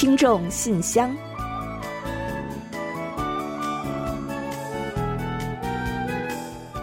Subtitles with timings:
[0.00, 1.14] 听众信箱，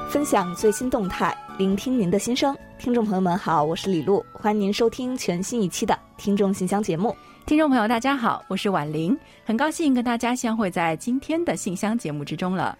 [0.08, 2.56] 分享最新动态，聆听您的心声。
[2.78, 7.18] 听众朋友们好，我是李璐，欢迎您收听全新一期的《听众信箱》节目。
[7.48, 12.78] 听众朋友，大家好，我是婉玲，很高兴跟大家相会在今天的信箱节目之中了。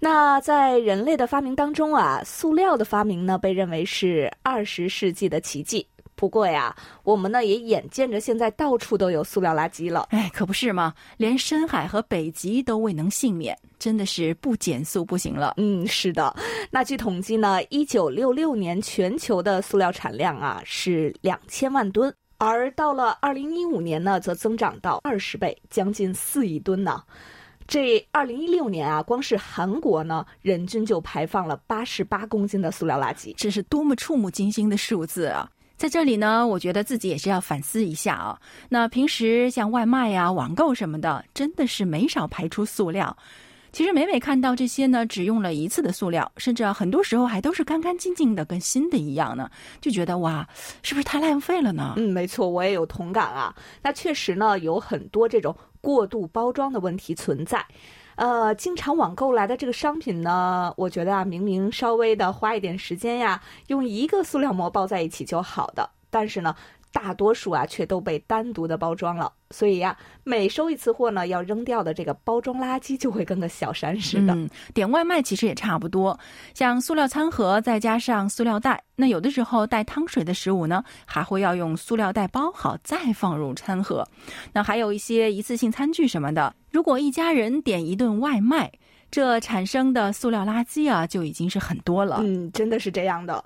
[0.00, 5.86] 那在人类的发明当中啊，塑料的发明呢，被认为是二十世纪的奇迹。
[6.24, 10.06] 不过呀，我们呢也眼见着现在到处都有塑料垃圾了。
[10.08, 10.94] 哎，可不是吗？
[11.18, 15.52] 连深海和北极都未能幸免，真的是不减速不行了。
[15.58, 16.34] 嗯，是的。
[16.70, 27.02] 那据统计呢，一九六六年全球的塑料产量啊是两千万吨，而到了二零一五年呢，则增长到二十倍，将近四亿吨呢。
[27.66, 35.50] 这二零一六年啊，光是韩国呢，人均就排放了八十八公斤的塑料垃圾，这是多么触目惊心的数字啊！
[35.84, 38.40] 在这里呢，我觉得自己也是要反思一下啊。
[38.70, 43.14] 那平时像外卖呀、网购什么的，真的是没少排出塑料。
[43.70, 49.50] 其实每每看到这些呢，只用了一次的塑料，甚至啊，很多时候还都是干干净净的，跟新的一样呢，
[49.82, 50.48] 就觉得哇，
[50.82, 51.92] 是不是太浪费了呢？
[51.98, 53.54] 嗯，没错，我也有同感啊。
[53.82, 57.62] 那确实呢，有很多这种过度包装的问题存在。
[58.16, 66.54] 呃，经常网购来的这个商品呢，我觉得啊，明明稍微的花一点时间呀，用一个塑料膜包在一起就好的，但是呢。
[66.94, 74.32] 大多数啊，却都被单独的包装了，所以呀，每收一次货呢，要扔掉的这个包装垃圾就会跟个小山似的。
[74.32, 76.16] 嗯，点外卖其实也差不多，
[76.54, 84.06] 像塑料餐盒再加上塑料袋，那有的时候带汤水的食物呢，还会要用塑料袋包好再放入餐盒。
[84.52, 88.70] 那还有一些一次性餐具什么的，如果一家人点一顿外卖，
[89.10, 92.20] 这产生的塑料垃圾啊，就已经是很多了。
[92.22, 93.44] 嗯，真的是这样的。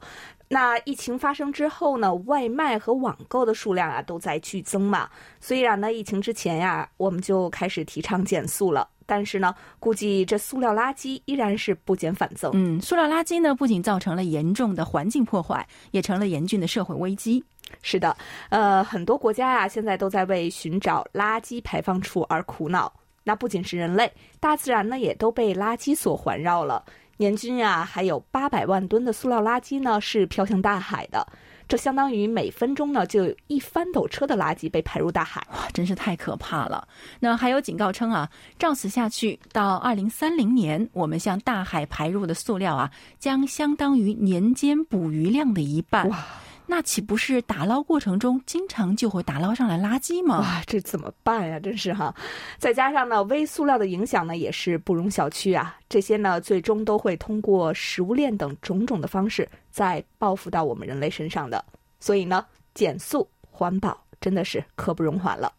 [0.49, 5.09] 那疫情发生之后呢，外卖和网购的数量啊都在剧增嘛。
[5.41, 12.51] 虽然呢，疫情之前呀，我们就开始提倡减速了，但是呢，估计这塑料垃圾依然是不减反增。
[12.55, 17.45] 嗯，塑料垃圾呢，不仅造成了严重的环境破坏，也成了严峻的社会危机。
[17.83, 18.17] 是的，
[18.49, 22.91] 呃，很多国家呀，现在都在为寻找垃圾排放处而苦恼。
[23.23, 26.83] 那不仅是人类，大自然呢，也都被垃圾所环绕了。
[27.19, 31.27] 年均啊，还有八百万吨的塑料垃圾呢，是飘向大海的。
[31.69, 35.47] 这相当于每分钟呢，就有一翻斗车的垃圾被排入大海。
[35.53, 36.89] 哇，真是太可怕了！
[37.21, 38.27] 那还有警告称啊，
[38.59, 46.09] 照此下去，到二零三零年，我们向大海排入的塑料啊，将相当于年间捕鱼量的一半。
[46.09, 46.25] 哇！
[46.71, 50.41] 那岂不是打捞过程中经常就会打捞上来垃圾吗？
[50.41, 51.59] 哇，这怎么办呀？
[51.59, 52.15] 真是哈！
[52.59, 55.75] 再加上呢，微塑料的影响呢，也是不容小觑啊。
[55.89, 61.65] 这些呢，最终都会通过食物链等种种的方式，再报复到我们人类身上的。
[62.01, 65.51] 所以呢，减速环保真的是刻不容缓了。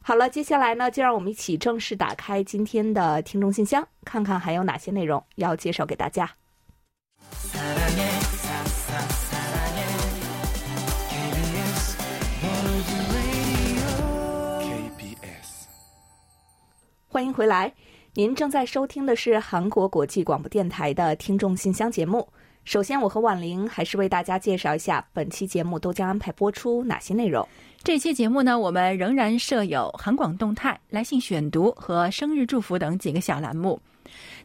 [0.00, 6.30] 好了，接下来呢，就让我们一起正式打开今天的听众信箱，看看还有哪些内容要介绍给大家。
[17.12, 17.70] 欢迎回来，
[18.14, 22.26] 您正在收听的是韩国国际广播电台的听众信箱节目。
[22.64, 27.46] 首先，我和婉玲还是为大家介绍一下本期节目都将安排播出哪些内容。
[27.82, 33.78] 这期节目呢，我们仍然设有韩广动态、来信选读和生日祝福等几个小栏目。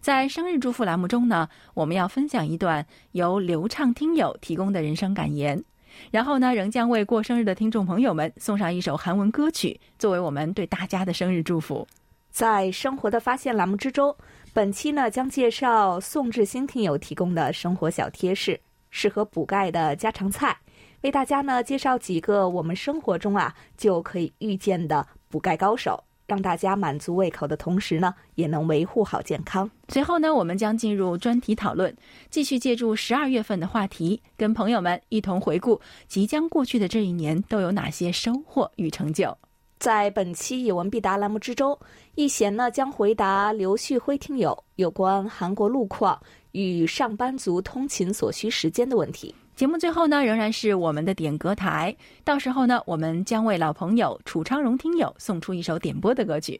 [0.01, 5.63] 在生日祝福栏目中呢，我们要分享一段由流畅听友提供的人生感言，
[6.11, 11.87] 然后呢，仍将为过生日的听众朋友们送上一首韩文歌曲，作为我们对大家的生日祝福。
[12.37, 14.15] 在生活的发现栏目之中，
[14.53, 18.61] 本期呢将介绍宋志新听友提供的生活小贴士，
[18.91, 20.55] 适合补钙的家常菜，
[21.01, 29.67] 为大家呢介绍几个我们生活中啊就可以遇见的补钙高手，让大家满足胃口的同时呢，也能维护好健康。
[29.87, 31.97] 随后呢，我们将进入专题讨论，
[32.29, 39.35] 继续借助十二月份的话题，跟朋友们一同回顾即将过去的这一年都有哪些收获与成就。
[39.79, 41.77] 在本期有问必答栏目之中，
[42.15, 46.19] 易贤呢将回答刘旭辉听友有关韩国路况
[46.51, 49.33] 与上班族通勤所需时间的问题。
[49.55, 56.59] 节目最后呢，仍然是我们的点歌台，到时候呢，我们将为老朋友楚昌荣听友送出一首点播的歌曲。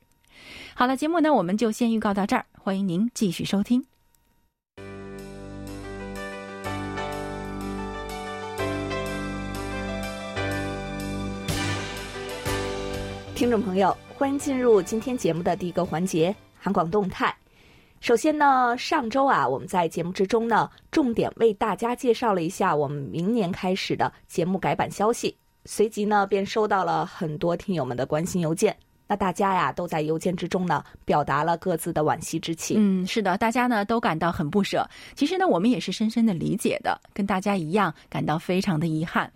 [0.76, 3.84] 好了，节目呢，我们就先预告到这儿，欢迎您继续收听。
[13.38, 17.32] 听众朋友，欢迎进入今天节目的第一个环节——韩广动态。
[18.00, 25.38] 首先呢，上周啊，我们在节目之中呢，重点为大家介绍了一下我们明年开始的节目改版消息。
[25.66, 28.76] 随即呢便收到了很多听友们的关心邮件。
[29.10, 32.78] 那大家呀都在邮件之中呢表达了各自的惋惜之情。
[32.80, 34.84] 嗯，是的，大家呢都感到很不舍。
[35.16, 39.32] 其实呢，我们也是深深的理解的，跟大家一样感到非常的遗憾。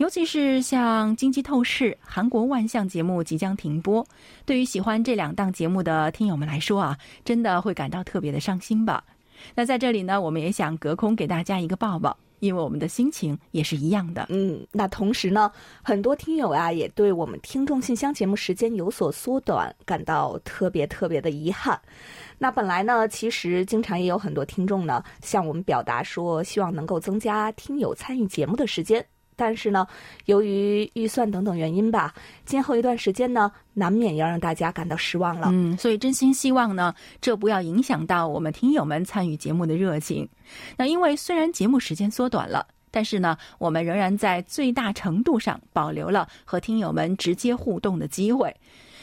[0.00, 4.02] 尤其是像《经济透视》《韩国万象》节目即将停播，
[4.46, 9.04] 对于喜欢这两档节目的听友们来说啊，真的会感到特别的伤心吧。
[9.54, 14.24] 那在这里呢，我们也想隔空给大家一个抱抱，因为我们的心情也是一样的。
[14.30, 15.52] 嗯，那同时呢，
[15.82, 21.78] 很多听友啊也对我们听众信箱节目时间有所缩短感到特别特别的遗憾。
[22.38, 29.04] 那本来呢，其实经常也有很多听众呢向我们表达说，希望能够增加听友参与节目的时间。
[29.40, 29.86] 但是呢，
[30.26, 32.12] 由于预算等等原因吧，
[32.44, 35.48] 今后一段时间呢，难免要让大家感到失望了。
[35.50, 40.28] 嗯，所以真心希望呢，这不要影响到我们听友们参与节目的热情。
[40.76, 48.54] 那因为虽然节目时间缩短了，但是呢，我们仍然在最大程度上保留了和听友们直接互动的机会。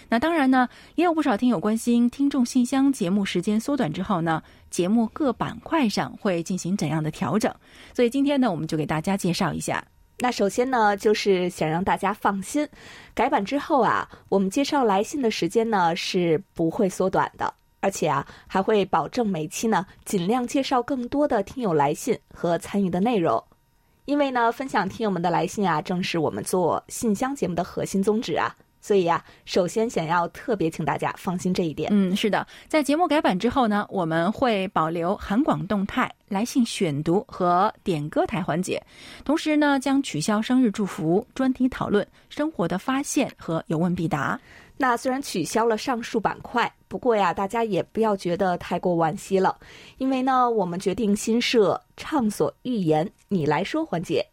[0.10, 7.52] 那当然呢，也有不少听友关心听众信箱节目时间缩短之后呢，节目各板块上会进行怎样的调整。
[7.96, 9.84] 所以今天呢，我们就给大家介绍一下。
[10.20, 12.68] 那首先呢，就是想让大家放心，
[13.14, 23.44] 改版之后啊，我们介绍来信的时间呢是不会缩短的，而且啊还会保证每期呢尽量介绍更多的听友来信和参与的内容，
[24.06, 28.56] 因为呢分享听友们的来信啊，正是我们做信箱节目的核心宗旨啊。
[28.80, 31.90] 所以呀，首先想要特别请大家放心这一点。
[31.92, 38.82] 嗯，是的，在节目改版之后呢，我们会保留韩广动态、来信选读和点歌台环节，
[39.26, 44.40] 同时呢，将取消生日祝福、专题讨论、生活的发现和有问必答。
[44.80, 49.58] 那虽然取消了上述板块，不过呀，大家也不要觉得太过惋惜了，
[49.98, 54.24] 因为呢，我们决定新设畅所欲言，你来说环节。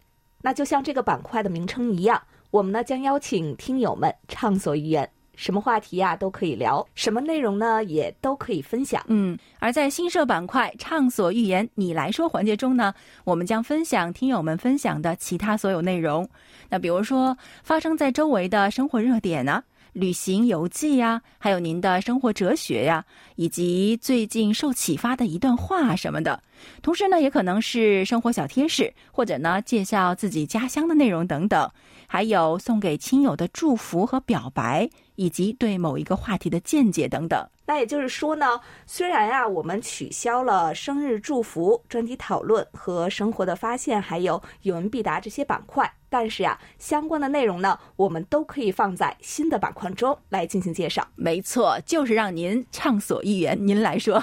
[0.42, 2.22] 那就像这个板块的名称一样。
[2.54, 9.02] 我们呢将邀请听友们畅所欲言，什么话题呀都可以聊，什么内容呢也都可以分享。
[9.08, 16.30] 嗯，而在新设板块“畅所欲言，你来说”环节中呢，我们将分享听友们分享的其他所有内容。
[16.68, 23.04] 那比如说发生在周围的生活热点呢，旅行游记呀，还有您的生活哲学呀，
[23.34, 26.40] 以及最近受启发的一段话什么的。
[26.82, 31.68] 同时呢，也可能是生活小贴士，或者呢介绍自己家乡的内容等等。
[32.06, 37.46] 还有送给亲友的祝福和表白，以及对某一个话题的见解等等。
[37.66, 51.06] 那也就是说呢，虽然呀，我们取消了生日祝福、专题讨论和生活的发现，还有有问必答这些板块，但是呀，相关的内容呢，我们都可以放在新的板块中来进行介绍。
[51.14, 53.58] 没错，就是让您畅所欲言。
[53.66, 54.22] 您来说，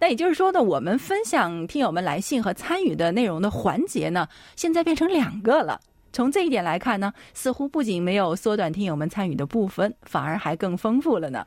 [0.00, 5.80] 那也就是说呢，我们分享听友们来信和参与的内容的环节呢，现在变成两个了。
[6.12, 11.44] 从这一点来看呢，似乎不仅没有缩短听友们参与的部分，反而还更丰富了呢。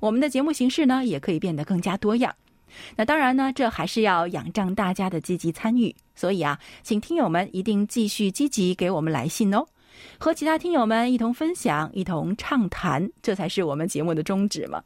[0.00, 2.34] 我们的节目形式呢，也可以变得更加多样。
[2.96, 5.94] 那当然呢，这还是要仰仗大家的积极参与。
[6.14, 9.66] 所以啊，请听友们一定继续积极给我们来信哦，
[10.18, 14.82] 和其他听友们一同分享，一同畅谈，这才是我们节目的宗旨嘛。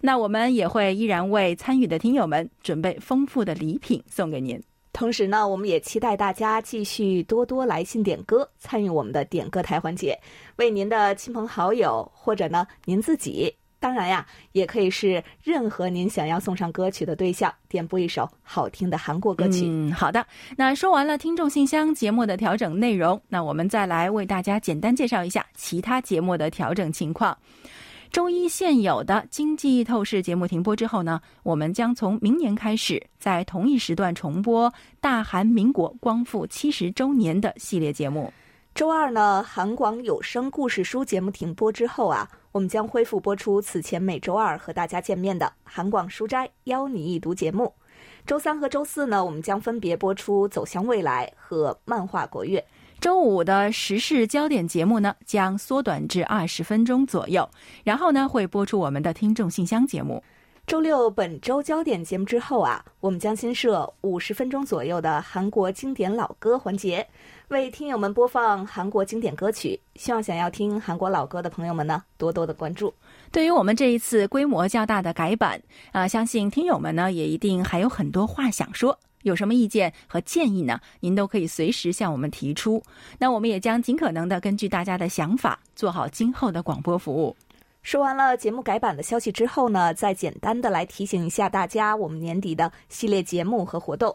[0.00, 4.60] 那我们也会依然为参与的听友们准备丰富的礼品送给您。
[4.94, 10.16] 同时呢，我们也期待大家继续多多来信点歌，参与我们的点歌台环节，
[10.56, 19.66] 为您的亲朋好友或者呢您自己，当然呀，也可以是任何您想要送上歌曲的对象，点播一首好听的韩国歌曲。
[19.66, 20.24] 嗯，好的。
[20.56, 27.36] 那说完了听众信箱节目的调整内容，那我们再来为大家简单介绍一下其他节目的调整情况。
[28.14, 38.32] 周一现有的经济透视节目停播之后呢，我们将从明年开始在同一时段重播大韩民国光复七十周年的系列节目。
[38.72, 47.74] 周二呢，韩广有声故事书节目停播之后啊，我们将恢复播出此前每周二和大家见面的韩广书斋邀你一读节目。
[48.24, 52.64] 周三和周四呢，我们将分别播出走向未来和漫画国乐。
[53.00, 57.48] 周五的时事焦点节目呢，将缩短至二十分钟左右，
[57.84, 60.22] 然后呢会播出我们的听众信箱节目。
[60.66, 67.06] 周六本周焦点节目之后啊，我们将新设五十分钟左右的韩国经典老歌环节，
[67.48, 69.78] 为听友们播放韩国经典歌曲。
[69.96, 72.94] 希望想要听韩国老歌的朋友们呢，多多的关注。
[73.30, 75.60] 对于我们这一次规模较大的改版
[75.92, 78.98] 啊，相信听友们呢也一定还有很多话想说。
[79.24, 80.80] 有什么意见和建议呢？
[81.00, 82.80] 您都可以随时向我们提出。
[83.18, 87.36] 那我们也将尽可能的根据大家的想法，做好今后的广播服务。
[87.82, 94.14] 说完了节目改版的消息之后呢，再简单的来提醒一下大家，我们年底的系列节目和活动。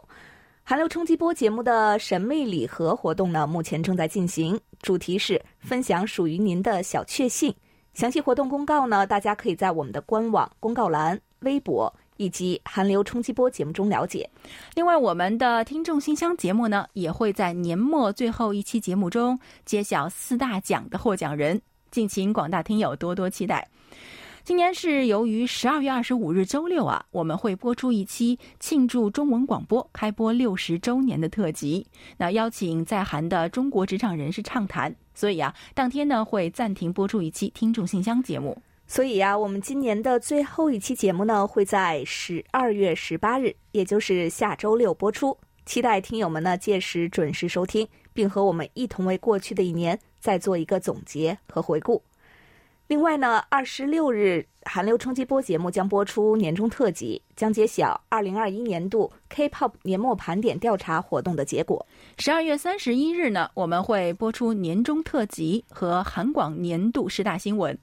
[0.64, 7.54] 韩流冲击波节目的神秘礼盒活动呢，目前正在进行，主题是分享属于您的小确幸。
[7.92, 14.28] 详细活动公告呢，大家可以在我们的官网公告栏、微博以及韩流冲击波节目中了解。
[14.74, 23.66] 另外，我们的听众信箱节目呢，也会在年末最后一期节目中揭晓四大奖的获奖人，敬请广大听友多多期待。
[24.44, 31.86] 今年是由于十二月二十五日周六啊，我们会播出一期庆祝中文广播开播六十周年的特辑，
[32.18, 38.60] 那邀请在韩的中国职场人士畅谈，所以啊，当天呢会暂停播出一期听众信箱节目。
[38.90, 52.02] 所以呀，我们今年的最后一期节目呢会在十二月十八日，也就是下周六播出，期待听友们呢届时准时收听，并和我们一同为过去的一年再做一个总结和回顾。
[52.90, 61.86] 另外呢，二十六日韩流冲击波节目将播出年终特辑，将揭晓二零二一年度 K-pop 年末盘点调查活动的结果。
[62.18, 67.78] 十二月三十一日呢，我们会播出年终特辑和韩广年度十大新闻。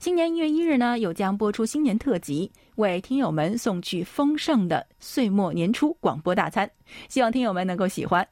[0.00, 6.68] 新年一月一日呢，又将播出新年特辑，为听友们送去丰盛的岁末年初广播大餐。
[7.08, 8.26] 希望听友们能够喜欢。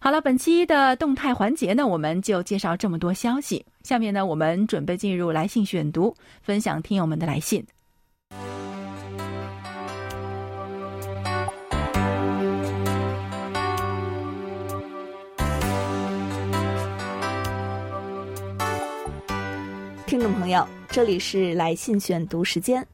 [0.00, 3.66] 好了，本期的动态环节呢，我们就介绍这么多消息。
[3.82, 7.66] 下面呢，我们准备进入来信选读，分享听友们的来信。
[20.06, 22.86] 听众朋友，这里是来信选读时间。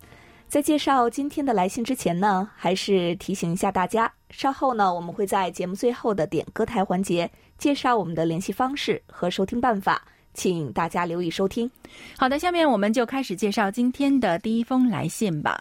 [0.55, 4.09] 在介绍今天的来信之前呢，还是提醒一下大家。
[4.31, 10.01] 稍后呢，我们会在节目最后的点歌台环节介绍我们的联系方式和收听办法，
[10.33, 11.69] 请大家留意收听。
[12.17, 15.61] 好的，下面我们就开始介绍今天的第一封来信吧。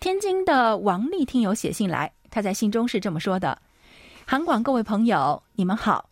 [0.00, 3.56] 天津的王丽听友写信来，他在信中是这么说的
[4.26, 6.10] ：“韩广各位朋友，你们好。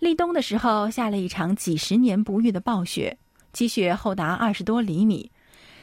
[0.00, 3.16] 立冬的时候下了一场几十年不遇的暴雪，
[3.54, 5.30] 积雪厚达二十多厘米，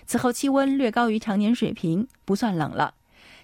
[0.05, 2.93] 此后气温略高于常年水平，不算冷了。”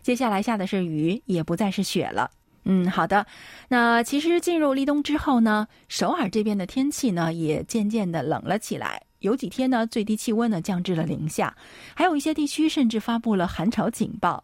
[0.01, 2.32] 接下来下的是雨，也不再是雪了。
[2.63, 3.25] 嗯，好的。
[3.70, 9.03] 那其实进入立冬之后呢，首尔这边的天气呢也渐渐的冷了起来。
[9.20, 11.56] 有几天呢，最低气温呢降至了零下，
[11.96, 14.44] 还有一些地区甚至发布了寒潮警报。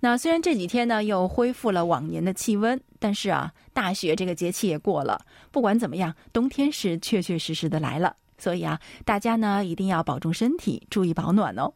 [0.00, 5.24] 那虽然这几天呢又恢复了往年的气温，但是啊，大雪这个节气也过了。
[5.50, 8.16] 不管怎么样，冬天是确确实实的来了。
[8.42, 11.72] 所以啊，大家呢一定要保重身体，注意保暖哦。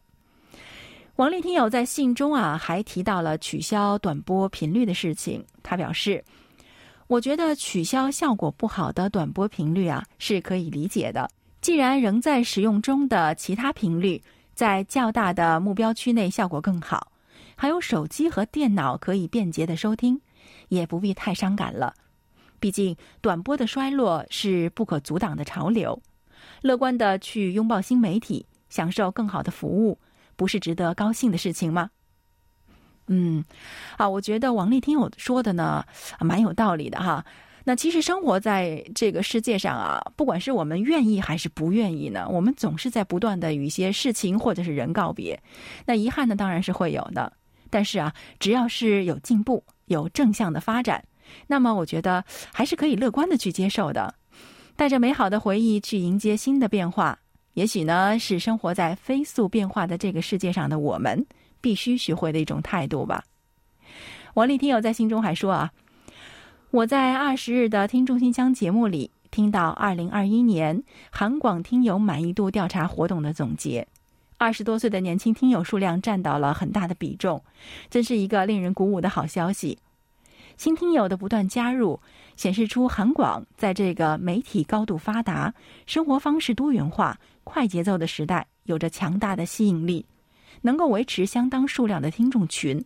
[1.15, 5.41] 王丽听友在信中啊，还提到了取消短波频率的事情。
[5.63, 6.21] 他表示
[7.07, 11.29] ：“我觉得取消效果不好的短波频率啊，是可以理解的。
[11.61, 14.21] 既然仍在使用中的其他频率，
[14.53, 17.09] 在较大的目标区内效果更好，
[17.55, 20.19] 还有手机和电脑可以便捷的收听，
[20.67, 21.93] 也不必太伤感了。
[22.59, 25.99] 毕竟短波的衰落是不可阻挡的潮流。
[26.61, 29.99] 乐观的去拥抱新媒体，享受更好的服务。”
[30.37, 31.89] 不是值得高兴的事情吗？
[33.07, 33.43] 嗯，
[33.97, 35.83] 啊，我觉得王丽听友说的呢，
[36.19, 37.25] 蛮有道理的哈。
[37.63, 45.41] 那其实生活在这个世界上啊，不管是我们愿意还是不愿意呢，我们总是在不断的与一些事情或者是人告别。
[45.87, 47.33] 那遗憾呢，当然是会有的。
[47.71, 51.03] 但是啊，只要是有进步、有正向的发展，
[51.47, 52.23] 那么我觉得
[52.53, 54.13] 还是可以乐观的去接受的，
[54.77, 57.17] 带着美好的回忆去迎接新的变化。
[57.55, 61.25] 也许呢，是生活在飞速变化的这个世界上的我们
[61.59, 63.23] 必须学会的一种态度吧。
[64.35, 65.71] 王丽听友在信中还说啊，
[66.69, 73.87] 我在二十日的听众信箱节目里听到二零二一年韩广听友满意度调查活动的总结，
[74.37, 77.43] 二十多岁的年轻听友数量占到了很大的比重，
[77.89, 79.79] 真是一个令人鼓舞的好消息。
[80.57, 81.99] 新听友的不断加入，
[82.35, 85.53] 显示出韩广在这个媒体高度发达、
[85.85, 90.03] 生活方式多元化、快节奏的时代，有着强大的吸引力，
[90.61, 92.83] 能够维持相当数量的听众群。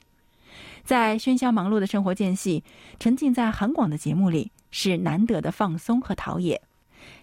[0.83, 2.61] 在喧嚣忙碌的生活间隙，
[2.99, 6.61] 沉浸在韩广的节目里，是难得的放松和陶冶。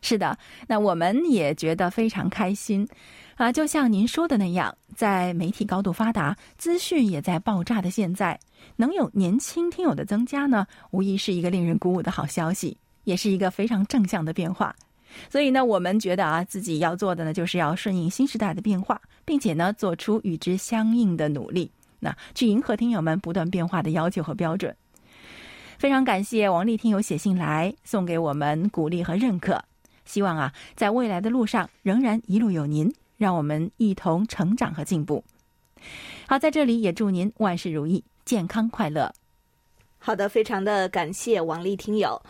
[0.01, 2.89] 是的，那我们也觉得非常开心。
[3.39, 8.39] 啊，就像您说的那样，在媒体高度发达、资讯也在爆炸的现在，
[8.75, 14.75] 能有年轻听友的增加呢，无疑是一个令人鼓舞的好消息，也是一个非常正向的变化。
[15.31, 24.75] 所以呢，我们觉得啊，自己要做的呢，就是要顺应新时代的变化，并且呢，做出与之相应的努力，那去迎合听友们不断变化的要求和标准。
[25.79, 29.63] 非常感谢王丽听友写信来送给我们鼓励和认可，
[30.05, 32.93] 希望啊，在未来的路上仍然一路有您。
[33.19, 35.23] 让我们一同成长和进步。
[36.27, 39.13] 好，在这里也祝您万事如意，健康快乐。
[39.99, 42.21] 好的，非常的感谢王丽听友。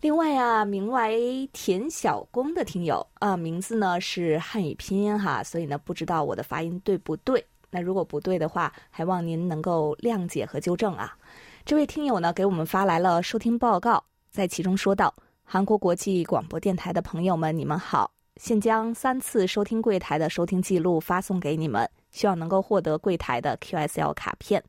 [0.00, 7.44] 另外啊，名为田小公的听友啊，名字呢是汉语拼音哈，所以呢不知道我的发音对不对。
[7.70, 11.16] 那如果不对的话，还望您能够谅解和纠正啊。
[11.64, 18.10] 这位听友呢给我们发来了收听报告，在其中说到：韩国国际广播电台的朋友们，你们好，
[18.42, 24.60] 现将三次收听柜台的收听记录发送给你们，希望能够获得柜台的 QSL 卡片。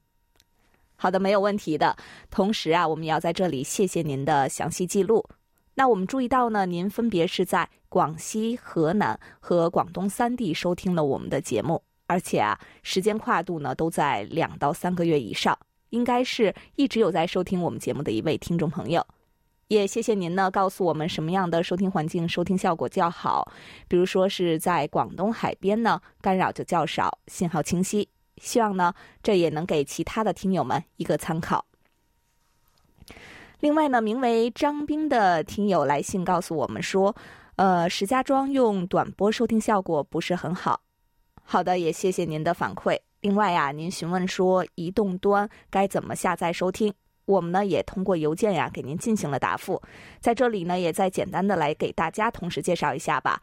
[0.95, 1.97] 好的，没有问题的。
[2.29, 5.25] 同时啊，我们也要在这里谢谢您的详细记录。
[5.73, 15.57] 那我们注意到呢，您分别是在广西、河南和广东三地收听了我们的节目，而且啊，时间跨度呢都在两到三个月以上，
[15.89, 19.03] 应该是一直有在收听我们节目的一位听众朋友。
[19.67, 23.51] 也谢谢您呢，告诉我们什么样的收听环境收听效果较好，
[23.87, 28.07] 比如说是在广东海边呢，干扰就较少，信号清晰。
[28.37, 31.65] 希望呢，这也能给其他的听友们一个参考。
[33.59, 37.15] 另外呢，名为张斌的听友来信告诉我们说，
[37.55, 40.81] 呃，石家庄用短波收听效果不是很好。
[41.43, 42.99] 好的，也谢谢您的反馈。
[43.21, 46.93] 另外呀，您询问说移动端该怎么下载收听，
[47.25, 49.81] 我们呢也通过邮件呀给您进行了答复。
[50.19, 53.41] 在这里呢，也再简单的来给大家同时介绍一下吧。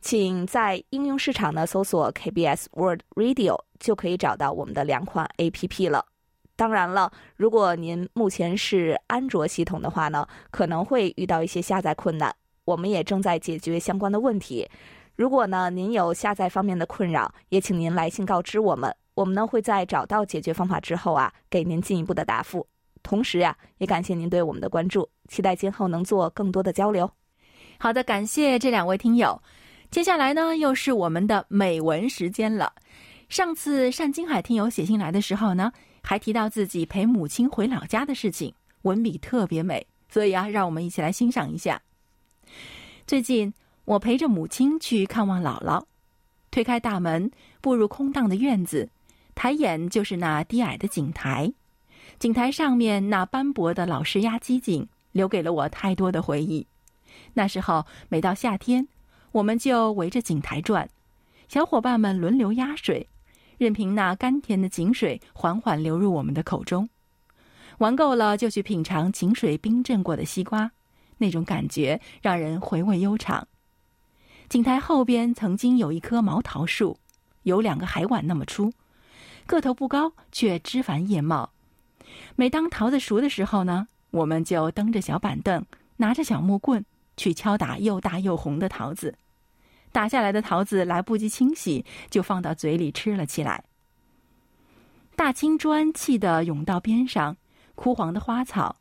[0.00, 6.04] 请在应用市场呢搜索 KBS Word Radio，就可以找到我们的两款 APP 了。
[6.56, 12.34] 当然了，如果您目前是安卓系统的话呢，可能会遇到一些下载困难，
[12.64, 14.68] 我们也正在解决相关的问题。
[15.14, 22.66] 如果呢您有下载方面的困扰，也请您来信告知我们，我们呢会在找到解决方法之后啊，给您进一步的答复。
[23.02, 27.10] 同时呀，也感谢您对我们的关注，期待今后能做更多的交流。
[27.78, 29.40] 好的，感谢这两位听友。
[29.90, 32.72] 接下来呢，又是我们的美文时间了。
[33.28, 41.80] 上次单金海听友写信来的时候呢，还提到自己陪母亲回老家的事情，文笔特别美，所以啊，让我们一起来欣赏一下。
[43.06, 43.52] 最近
[43.84, 45.84] 我陪着母亲去看望姥姥，
[46.50, 48.88] 推开大门，步入空荡的院子，
[49.34, 51.52] 抬眼就是那低矮的井台，
[52.22, 56.68] 井台上面那斑驳的老式压机井，留给了我太多的回忆。
[57.34, 58.86] 那时候每到夏天。
[59.32, 60.88] 我们就围着井台转，
[61.48, 63.08] 小伙伴们轮流压水，
[63.58, 66.88] 任凭那甘甜的井水缓缓流入我们的口中。
[67.78, 70.70] 玩够了，就去品尝井水冰镇过的西瓜，
[71.18, 73.48] 那种感觉让人回味悠长。
[74.48, 76.96] 井台后边曾经有一棵毛桃树，
[77.42, 78.72] 有两个海碗那么粗，
[79.44, 81.51] 个头不高，却枝繁叶茂。
[82.36, 85.64] 每当桃子熟的时候呢，我们就蹬着小板凳，
[85.96, 86.84] 拿着小木棍。
[87.14, 89.14] 去敲打又大又红的桃子，
[89.92, 93.64] 打下来的桃子来不及清洗，就放到嘴里吃了起来。
[95.14, 97.36] 大青砖砌的甬道边上，
[97.74, 98.76] 枯黄的花草，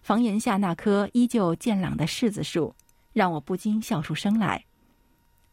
[0.00, 2.74] 房檐下那棵依旧健朗的柿子树，
[3.12, 4.64] 让我不禁笑出声来。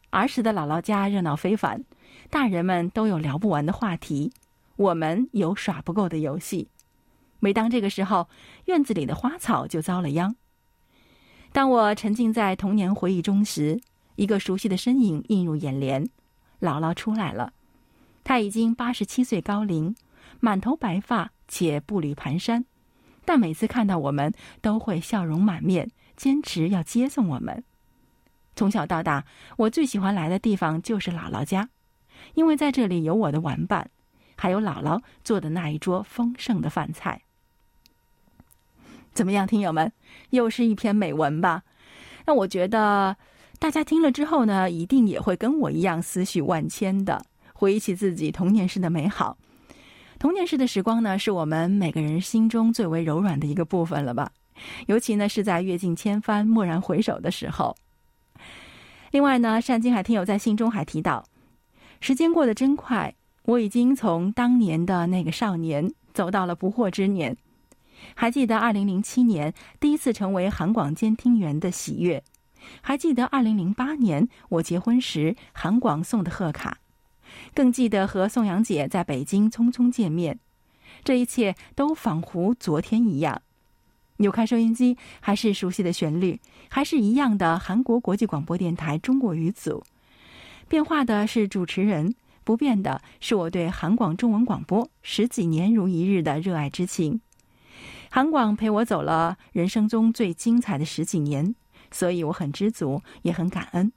[0.08, 1.84] 儿时的姥姥家热闹非凡，
[2.30, 4.32] 大人们都有聊不完的话题，
[4.76, 6.70] 我们有耍不够的游戏。
[7.38, 8.28] 每当这个时候，
[8.64, 10.34] 院子里的花草就遭了殃。
[11.52, 13.80] 当我沉浸在童年回忆中时，
[14.16, 16.04] 一个熟悉的身影映入眼帘，
[16.60, 17.52] 姥姥出来了。
[18.24, 19.94] 她已经八十七岁高龄，
[20.40, 22.64] 满头白发且步履蹒跚，
[23.24, 27.62] 但每次看到我们都会笑容满面，坚持要接送我们。
[28.54, 29.24] 从小到大，
[29.58, 31.68] 我最喜欢来的地方就是姥姥家，
[32.34, 33.90] 因为在这里有我的玩伴，
[34.36, 37.22] 还有姥姥做的那一桌丰盛的饭菜。
[39.16, 39.90] 怎么样，听友们，
[40.28, 41.62] 又是一篇美文吧？
[42.26, 43.16] 那我觉得
[43.58, 47.24] 大家听了之后呢，一定也会跟我一样思绪万千的，
[47.54, 49.38] 回忆起自己童年时的美好。
[50.18, 54.30] 童年时的时光呢，是我们每个人心中最为柔软的一个部分了吧？
[54.86, 57.74] 尤其呢，是在阅尽千帆、蓦然回首的时候。
[59.12, 61.24] 另外呢，单金海听友在信中还提到，
[62.02, 67.34] 时间过得真快，我已经从当年的那个少年走到了不惑之年。
[68.14, 72.22] 还记得二零零七年第一次成为韩广监听员的喜悦，
[72.80, 76.78] 还记得二零零八年我结婚时韩广送的贺卡，
[77.54, 80.38] 更记得和宋阳姐在北京匆匆见面，
[81.04, 83.42] 这一切都仿佛昨天一样。
[84.18, 89.84] 扭开收音机，还是熟悉的旋律，还是一样的韩国国际广播电台中国语组，
[90.68, 97.20] 变化的是主持人，不变的是我对韩广中文广播十几年如一日的热爱之情。
[98.16, 101.54] 韩广陪我走了人生中最精彩的十几年，
[101.90, 103.92] 所以我很知足，也很感恩。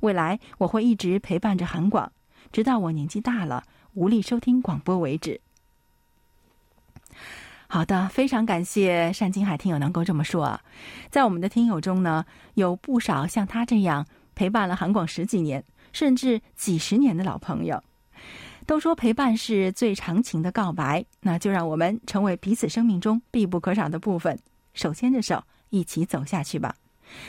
[0.00, 2.10] 未来我会一直陪伴着韩广，
[2.50, 3.62] 直到我年纪大了
[3.94, 5.40] 无力收听广播为止。
[7.68, 10.60] 好的，非常感谢单金海听友能够这么说。
[11.08, 14.04] 在我们的听友中呢，有不少像他这样
[14.34, 17.80] 陪伴了韩广十几年，甚至几十年的老朋友。
[18.66, 24.38] 都说陪伴是最长情的告白，那就让我们成为彼此生命中必不可少的部分，
[24.74, 26.76] 手牵着手一起走下去吧。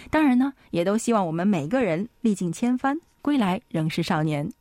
[0.09, 4.51] 当然呢，也都希望我们每个人历尽千帆，归来仍是少年。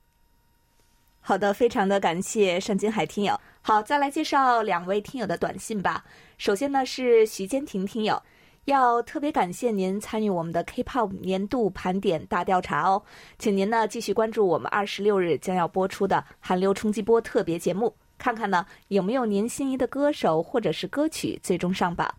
[1.21, 3.39] 好的，非常的感谢盛金海听友。
[3.61, 6.03] 好，再来介绍两位听友的短信吧。
[6.39, 8.23] 首先呢是徐坚婷听友，
[8.67, 13.03] 要特别感谢您参与我们的 K-pop 年度盘点大调查哦，
[13.39, 22.15] 请您呢继续关注我们二十六日将要播出的韩流冲击波特别节目，看看呢有没有您心仪的歌手或者是歌曲最终上榜。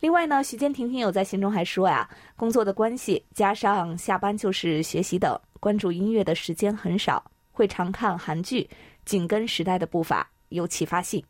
[0.00, 8.68] 另外呢，徐坚婷婷有在信中还说呀，工作的关系加上下班就是学习等，关注音乐的时间很少，会常看韩剧，
[9.06, 10.28] 紧跟时代的步伐。
[10.50, 11.24] 有启发性，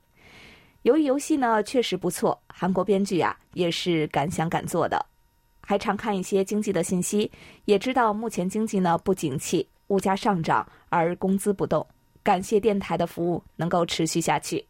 [0.84, 5.02] 由于游戏呢确实不错，韩国编剧啊也是敢想敢做的，
[5.62, 7.32] 还常看一些经济的信息，
[7.64, 11.86] 也知道目前经济呢不景气，物价上涨而工资不动。
[12.22, 14.62] 感谢电台的服务能够持续下去。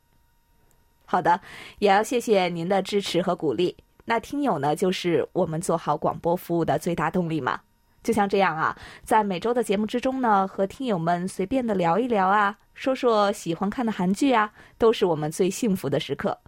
[1.04, 1.40] 好的，
[1.80, 3.76] 也要谢谢您的支持和鼓励。
[4.04, 7.60] 那听友呢就是我们做好广播服务的最大动力嘛。
[8.04, 16.38] 就像这样啊，在每周的节目之中呢，和听友们随便的聊一聊啊，说说喜欢看的韩剧啊，都是我们最幸福的时刻。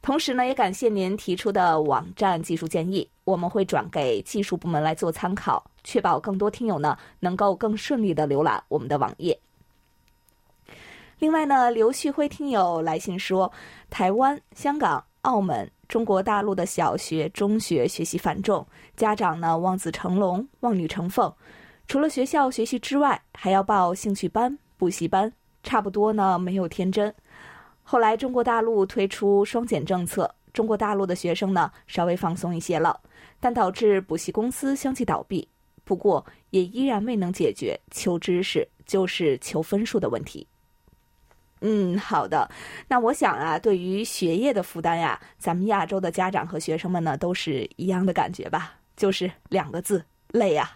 [0.00, 9.38] 同时呢，也感谢您提出的网站技术建议，我们会转给技术部门来做参考，确保更多听友呢能够更顺利的浏览我们的网页。
[11.18, 13.52] 另外呢，刘旭辉听友来信说，
[13.90, 15.70] 台湾、香港、澳门。
[15.86, 18.64] 中国大陆的小学、中学学习繁重，
[18.96, 21.34] 家长呢望子成龙、望女成凤，
[21.88, 27.14] 除了学校学习之外，还要报兴趣班、补习班，差不多呢没有天真。
[27.82, 32.98] 后来中国大陆推出双减政策，中国大陆的学生呢稍微放松一些了，
[33.40, 35.46] 但导致补习公司相继倒闭。
[35.84, 40.46] 不过也依然未能解决求知识就是求分数的问题。
[41.62, 42.48] 嗯，好的。
[42.86, 48.74] 那我想啊，对于学业的负担呀，咱们亚洲的家长和学生们呢，都是一样的感觉吧？
[48.96, 50.70] 就是两个字：累呀。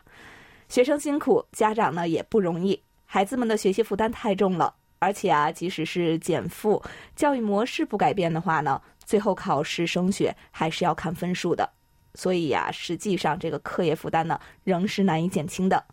[0.68, 2.82] 学生辛苦，家长呢也不容易。
[3.14, 6.82] 孩子们的学习负担太重了，而且啊，即使是减负，
[7.14, 11.70] 教育模式不改变的话呢，最后考试升学还是要看分数的。
[12.14, 15.84] 所以呀，实际上这个课业负担呢，仍是难以减轻的。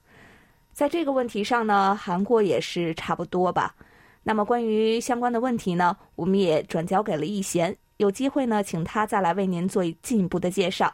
[0.74, 3.76] 在这个问题上呢，韩国也是差不多吧。
[4.24, 10.92] 那么关于相关的问题呢，我们也转交给了易贤，有机会呢，请他再来为您做进一步的介绍。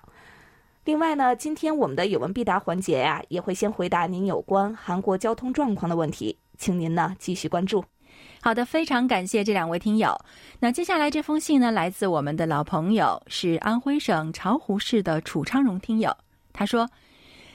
[0.88, 7.84] 另外呢，今天我们的有问必答环节呀，也会先回答您有关韩国交通状况的问题，请您呢继续关注。
[8.40, 10.18] 好的，非常感谢这两位听友。
[10.62, 16.16] 那接下来这封信呢，来自我们的老朋友，是安徽省巢湖市的楚昌荣听友。
[16.54, 16.88] 他说，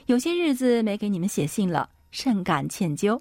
[0.05, 3.18] 有些日子没给你们写信了，甚感歉疚。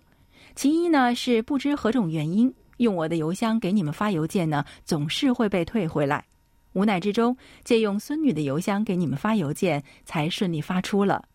[0.56, 6.26] 其一呢是不知何种原因，用我的邮箱给你们发邮件呢，总是会被退回来。
[6.74, 11.26] 无奈之中，借用孙女的邮箱给你们发邮件，才顺利发出了。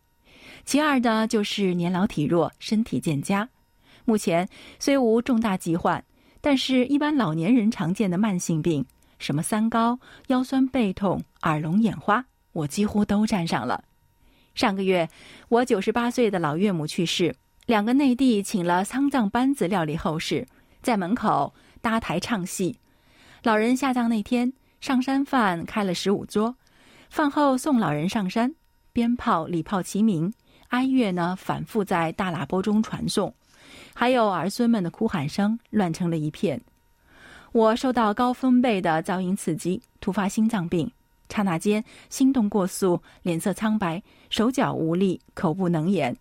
[0.65, 3.49] 其二呢，就是年老体弱，身体渐佳。
[4.05, 6.03] 目前虽无重大疾患，
[6.41, 8.85] 但是一般老年人常见的慢性病，
[9.19, 13.85] 什么三高、腰酸背痛、耳聋眼花，我几乎都沾上了。
[14.55, 15.09] 上个月，
[15.49, 17.35] 我九十八岁的老岳母去世。
[17.67, 20.47] 两个内地请了丧葬班子料理后事，
[20.83, 22.79] 在门口搭台唱戏。
[23.43, 24.53] 老人下葬那天，
[24.87, 26.55] 上山饭开了十五桌，
[27.11, 28.55] 饭后送老人上山，
[28.93, 30.33] 鞭炮、礼炮齐鸣，
[30.69, 33.35] 哀乐呢反复在大喇叭中传送，
[33.93, 36.63] 还有儿孙们的哭喊声，乱成了一片。
[37.51, 40.89] 我受到高分贝的噪音刺激，突发心脏病，
[41.29, 46.17] 刹那间心动过速，脸色苍白，手脚无力，口不能言。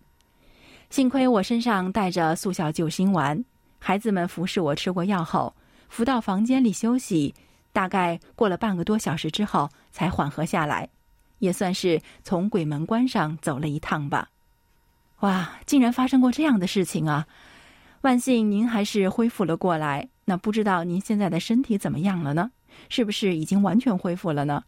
[0.89, 3.45] 幸亏我身上带着速效救心丸，
[3.77, 5.53] 孩子们服侍我吃过药后，
[5.87, 7.31] 扶到房间里休息。
[7.75, 10.87] 大概过了半个多小时之后，才缓和下来，
[11.39, 14.29] 也算是从鬼门关上走了一趟吧。
[15.19, 17.27] 哇，竟然发生过这样的事情啊！
[17.99, 20.07] 万幸您还是恢复了过来。
[20.23, 22.49] 那不知道您现在的身体怎么样了呢？
[22.87, 24.63] 是不是已经完全恢复了呢？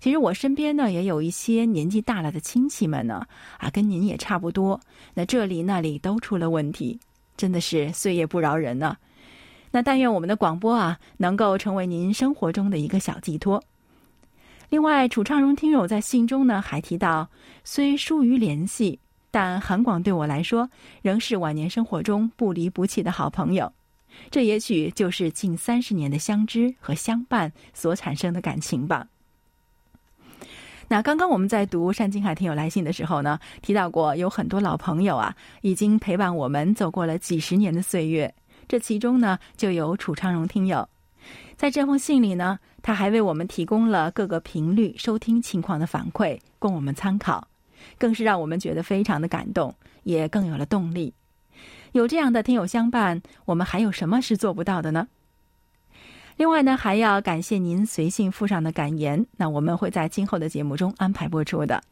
[0.00, 3.24] 其实我身边呢也有一些年纪大了的亲戚们呢，
[3.58, 4.80] 啊，跟您也差不多，
[5.14, 6.98] 那这里那里都出了问题，
[7.36, 8.96] 真的是岁月不饶人呢。
[9.70, 13.62] 那但愿我们的广播啊，能够成为您生活中的一个小寄托。
[14.68, 17.28] 另外，楚昌荣听友在信中呢还提到，
[17.64, 18.98] 虽疏于联系，
[19.30, 20.68] 但韩广对我来说
[21.02, 23.72] 仍是晚年生活中不离不弃的好朋友。
[24.30, 29.06] 这也许就是近三十年的相知和相伴所产生的感情吧。
[30.88, 38.34] 那刚刚我们在读单金海听友来信的时候呢，提到过有很多老朋友啊，已经陪伴我们走过了几十年的岁月。
[38.70, 40.88] 这其中呢，就有楚昌荣听友，
[41.56, 47.48] 在这封信里呢，他还为我们提供了各个频率收听情况的反馈，供我们参考，
[47.98, 51.12] 更是让我们觉得非常的感动，也更有了动力。
[51.90, 55.08] 有这样的听友相伴，我们还有什么是做不到的呢？
[56.36, 61.82] 另外呢，还要感谢您随信附上的感言，那我们会在今后的节目中安排播出的。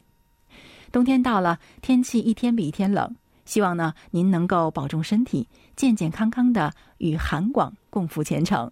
[0.93, 3.13] 冬天到了，天气一天比一天冷，
[3.49, 8.71] 希望呢您能够保重身体，健健康康的与韩广共赴前程。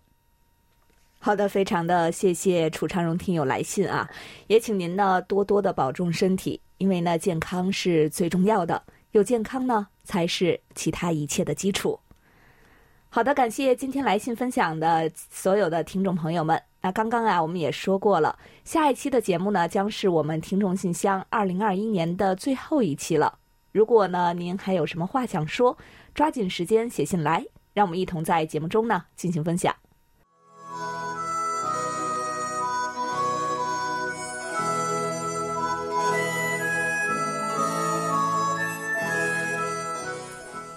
[1.18, 4.08] 好的，非常的谢谢楚昌荣听友来信啊，
[4.46, 12.00] 也请您呢多多的保重身体，因为呢健康是最重要的，有健康呢才是其他一切的基础。
[13.10, 16.62] 好的，感谢今天来信分享的所有的听众朋友们。
[16.84, 23.40] 那刚刚啊，我们也说过了，下一期的节目呢，将是我们听众信箱二零二一年的最后一期了。
[23.78, 25.78] 如果呢，您还有什么话想说，
[26.16, 29.72] 抓紧时间写信来，让我们一同在节目中呢进行分享。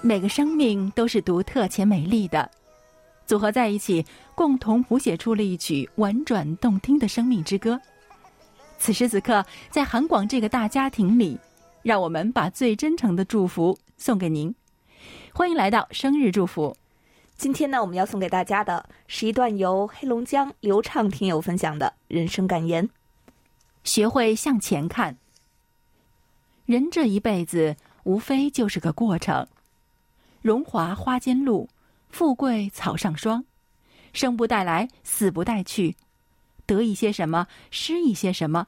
[0.03, 2.51] 每个生命都是独特且美丽的，
[3.25, 7.81] 组合在一起，共同谱写出了一曲婉转动听的生命之歌。
[8.77, 11.39] 此时此刻，在韩广这个大家庭里，
[11.83, 14.55] 让我们把最真诚的祝福送给您。
[15.33, 16.77] 欢迎来到生日祝福。
[17.37, 22.89] 今天呢，我们要送给大家的是一段由黑龙江刘畅听友分享的人生感言：
[23.83, 25.17] 学会向前看。
[26.67, 29.47] 人这一辈子，无非就是个过程。
[30.43, 31.69] 荣华花间露，
[32.11, 33.45] 富贵草上霜，
[34.13, 35.97] 生不带来，死不带去，
[36.67, 38.67] 得一些什么，失一些什么，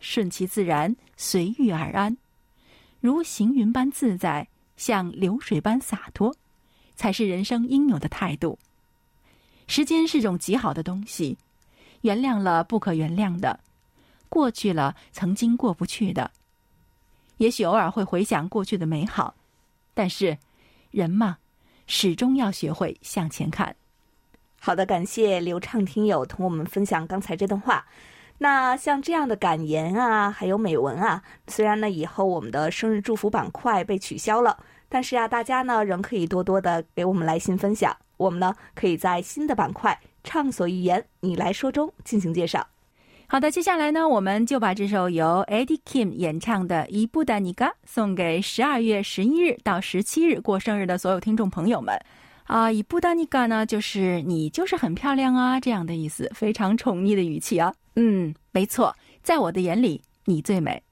[0.00, 2.16] 顺其自然，随遇而安，
[3.00, 6.34] 如行云般自在，像流水般洒脱，
[6.96, 8.58] 才是人生应有的态度。
[9.66, 11.38] 时间是种极好的东西，
[12.00, 13.60] 原谅了不可原谅的，
[14.28, 16.30] 过去了曾经过不去的，
[17.36, 19.34] 也许偶尔会回想过去的美好，
[19.94, 20.38] 但是。
[20.90, 21.36] 人嘛，
[21.86, 23.76] 始终要学会向前看。
[24.58, 27.84] 好的，感谢流畅听友同我们分享刚才这段话。
[28.38, 34.56] 那像这样的感言啊，还有美文啊，虽然呢以后我们的生日祝福板块被取消了，
[34.88, 37.96] 但是啊，大家呢仍可以多多的给我们来信分享。
[38.16, 42.66] 我们呢可以在新的板块“畅所欲言，你来说”中进行介绍。
[43.26, 52.00] 好的，接下来呢，我们就把这首由 Eddie Kim 演唱的《伊布达尼嘎》送给十二月十一日到十七日过生日的所有听众朋友们。
[52.48, 57.74] 啊，伊布达尼嘎呢，就是你就是很漂亮啊这样的意思，非常宠溺的语气啊。
[57.96, 60.82] 嗯，没错，在我的眼里，你最美。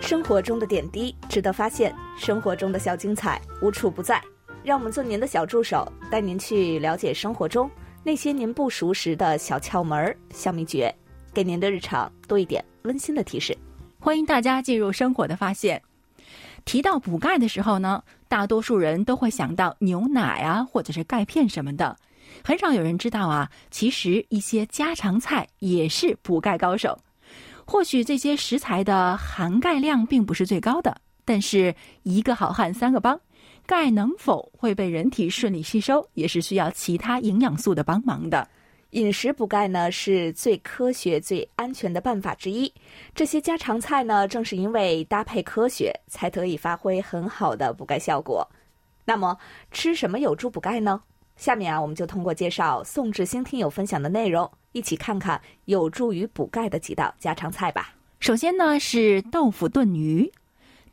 [0.00, 4.20] 生活中的点滴值得发现，生活中的小精彩无处不在。
[4.64, 7.70] 让我们做您的小助手，带您去了解生活中
[8.02, 10.92] 那些您不熟识的小窍门、小秘诀，
[11.32, 13.56] 给您的日常多一点温馨的提示。
[13.98, 15.80] 欢迎大家进入生活的发现。
[16.64, 21.96] 提到补钙的时候呢，大多数人都会想到牛奶啊，或者是钙片什么的，
[22.44, 26.96] 很少有人知道啊，其实一些家常菜也是补钙高手。
[27.64, 33.18] 或许这些食材的含钙量并不是最高的，但是一个好汉三个帮，
[33.66, 38.46] 钙能否会被人体顺利吸收，也是需要其他营养素的帮忙的。
[38.92, 42.70] 饮食补钙呢，是最科学、最安全的办法之一。
[43.14, 48.46] 这些家常菜呢，正是因为搭配科学，才得以发挥很好的补钙效果。
[49.06, 49.38] 那么，
[49.70, 51.00] 吃什么有助补钙呢？
[51.36, 54.50] 下面啊，我们就通过介绍宋志新听友分享的内容。
[54.72, 57.94] 一起看看有助于补钙的几道家常菜吧。
[58.20, 60.30] 首先呢是豆腐炖鱼，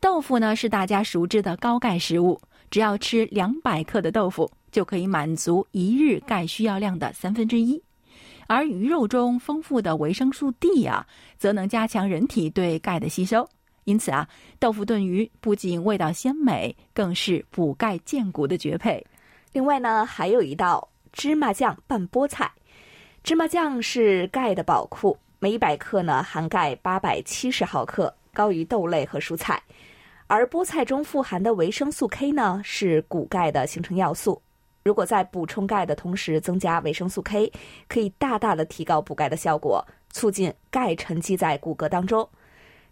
[0.00, 7.82] 豆腐呢是大家熟知的高钙食物，只要吃两百克的豆腐就可以满足一日钙需要量的三分之一。
[8.50, 11.06] 而鱼肉中丰富的维生素 D 啊，
[11.38, 13.48] 则能加强人体对钙的吸收。
[13.84, 19.06] 因此啊，豆腐炖鱼不仅味道鲜美，更是补钙健骨的绝配。
[19.52, 22.50] 另外呢，还有一道芝麻酱拌菠菜。
[23.22, 29.62] 芝麻酱是钙的宝库，每一百克呢含钙八百七十毫克，高于豆类和蔬菜。
[30.26, 34.42] 而菠菜中富含的维生素 K 呢，是骨钙的形成要素。
[34.90, 37.52] 如果在补充钙的同时增加维生素 K，
[37.86, 42.28] 可以大大的提高补钙的效果，促进钙沉积在骨骼当中。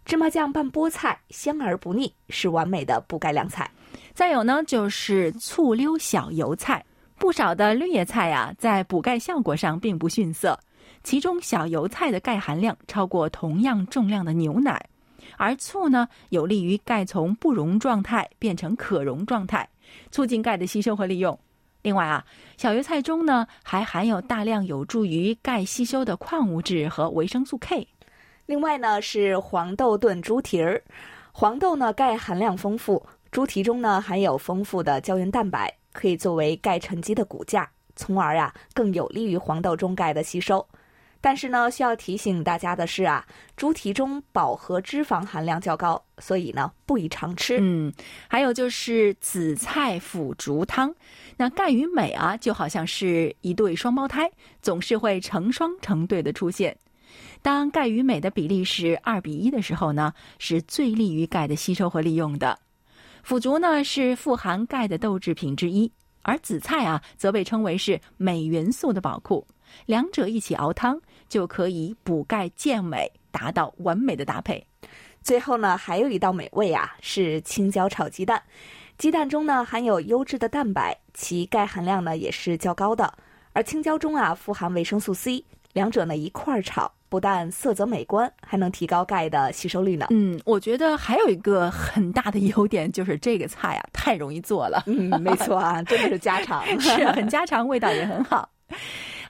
[0.05, 3.69] 芝麻酱拌菠菜，香而不腻，是完美的补钙凉菜。
[4.13, 6.81] 再有呢，就是醋溜小油菜。
[7.17, 10.57] 不少的绿叶菜呀，在补钙效果上并不逊色。
[11.03, 14.81] 其中小油菜的钙含量超过同样重量的牛奶，
[15.35, 19.67] 而醋呢，有利于钙从不溶状态变成可溶状态，
[20.11, 21.37] 促进钙的吸收和利用。
[21.81, 22.25] 另外啊，
[22.57, 27.87] 小油菜中呢，还含有大量有助于钙吸收的矿物质和维生素 K。
[28.45, 30.83] 另外呢，是黄豆炖猪蹄儿。
[31.31, 35.73] 黄豆呢，钙含量丰富，猪蹄中呢含有丰富的胶原蛋白。
[35.91, 40.65] 可以作为钙沉积的骨架，从而啊更有利于黄豆中钙的吸收。
[41.21, 43.25] 但是呢，需要提醒大家的是啊，
[43.57, 47.57] 猪蹄中饱和脂肪含量较高，所以呢不宜常吃。
[47.59, 47.91] 嗯，
[48.27, 50.93] 还有就是紫菜腐竹汤，
[51.35, 56.77] 那钙与镁啊就好像是一对双胞胎，总是会成双成对的出现。
[57.41, 62.57] 当钙与镁的比例是二比一的时候呢，是最利于钙的吸收和利用的。
[63.23, 69.45] 腐竹呢是富含钙的豆制品之一，而紫菜啊则被称为是镁元素的宝库，
[69.85, 74.65] 两者一起熬汤就可以补钙健美，达到完美的搭配。
[75.21, 78.41] 最后呢，还有一道美味啊，是青椒炒鸡蛋。
[78.97, 83.13] 鸡蛋中呢含有优质的蛋白，其钙含量呢也是较高的，
[83.53, 86.91] 而青椒中啊富含维生素 C，两者呢一块儿炒。
[87.09, 90.05] 不但色泽美观，还能提高钙的吸收率呢。
[90.11, 94.83] 嗯，我觉得还有一个很大的优点就是这个菜啊，太容易做了。
[94.85, 98.47] 嗯，没错啊，真的是家常， 是很家常，味道也很好。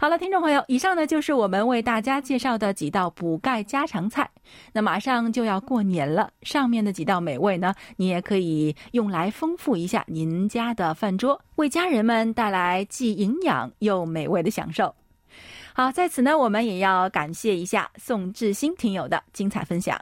[0.02, 4.30] 好了，听众朋友，以上呢就是我们为大家介绍的几道补钙家常菜。
[4.72, 14.96] 那马上就要过年了，上面的几道美味呢，你也可以用来丰富一下您家的饭桌，为家人们带来既营养又美味的享受。
[15.74, 20.00] 好，在此呢，我们也要感谢一下宋志新听友的精彩分享。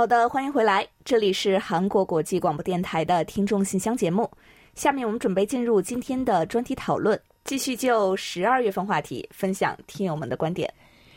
[0.00, 4.26] 好的，欢迎回来，这里是韩国国际广播电台的听众信箱节目。
[4.74, 10.72] 下面我们准备进入今天的专题讨论，继续就十二月份话题分享听友们的观点。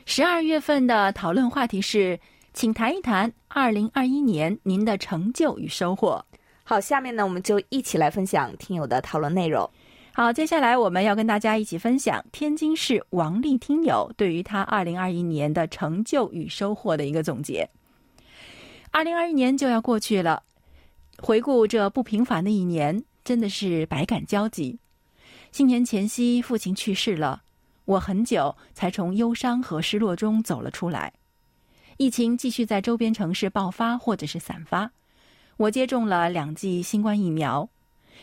[0.05, 2.19] 十二月份的讨论话题是，
[2.53, 6.21] 请谈一谈二零二一年您的成就与收获。
[6.65, 9.65] 好，下面呢我们就一起来分享听友的讨论内容。
[10.11, 17.65] 好，接下来我们要跟大家一起分享天津市王丽听友对于他二零二一年的成就与收获的一个总结。
[18.93, 20.43] 二零二一年就要过去了，
[21.17, 24.77] 回顾这不平凡的一年，真的是百感交集。
[25.51, 27.41] 新年前夕，父亲去世了，
[27.85, 31.11] 我很久才从忧伤和失落中走了出来。
[31.97, 34.91] 疫情继续在周边城市爆发或者是散发，
[35.57, 37.67] 我接种了两剂新冠疫苗。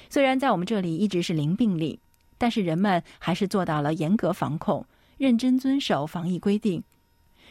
[0.08, 1.98] 虽然在我们这里一直是零病例，
[2.38, 4.86] 但是人们还是做到了严格防控，
[5.18, 6.80] 认真遵守防疫规定。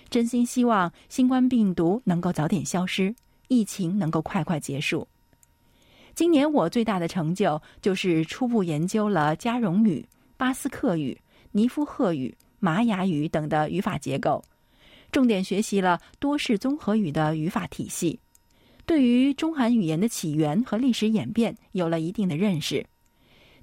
[0.09, 3.13] 真心希望新冠病毒能够早点消失，
[3.47, 5.07] 疫情能够快快结束。
[6.15, 11.17] 今年我最大的成就就是初步研究了加绒语、巴斯克语、
[11.51, 14.43] 尼夫赫语、玛雅语等的语法结构，
[15.11, 18.19] 重点学习了多式综合语的语法体系，
[18.85, 22.85] 对于中韩语言的起源和历史演变有了一定的认识，